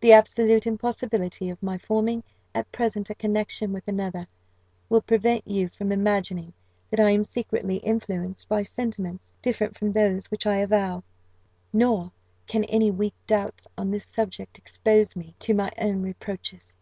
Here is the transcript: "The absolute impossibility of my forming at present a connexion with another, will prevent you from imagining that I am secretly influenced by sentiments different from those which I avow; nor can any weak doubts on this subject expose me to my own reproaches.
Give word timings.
"The 0.00 0.10
absolute 0.10 0.66
impossibility 0.66 1.48
of 1.50 1.62
my 1.62 1.78
forming 1.78 2.24
at 2.52 2.72
present 2.72 3.10
a 3.10 3.14
connexion 3.14 3.72
with 3.72 3.86
another, 3.86 4.26
will 4.88 5.02
prevent 5.02 5.46
you 5.46 5.68
from 5.68 5.92
imagining 5.92 6.52
that 6.90 6.98
I 6.98 7.10
am 7.10 7.22
secretly 7.22 7.76
influenced 7.76 8.48
by 8.48 8.62
sentiments 8.64 9.32
different 9.40 9.78
from 9.78 9.90
those 9.90 10.32
which 10.32 10.46
I 10.48 10.56
avow; 10.56 11.04
nor 11.72 12.10
can 12.48 12.64
any 12.64 12.90
weak 12.90 13.14
doubts 13.28 13.68
on 13.78 13.92
this 13.92 14.04
subject 14.04 14.58
expose 14.58 15.14
me 15.14 15.36
to 15.38 15.54
my 15.54 15.70
own 15.78 16.02
reproaches. 16.02 16.76